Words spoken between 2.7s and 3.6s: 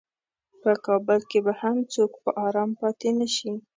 پاتې نشي.